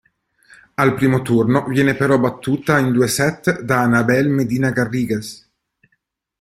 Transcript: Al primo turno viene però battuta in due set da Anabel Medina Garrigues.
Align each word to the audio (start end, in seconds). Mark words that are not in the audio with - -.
Al 0.77 0.95
primo 0.95 1.21
turno 1.21 1.65
viene 1.67 1.93
però 1.93 2.17
battuta 2.17 2.79
in 2.79 2.91
due 2.91 3.07
set 3.07 3.61
da 3.61 3.81
Anabel 3.83 4.29
Medina 4.29 4.71
Garrigues. 4.71 5.47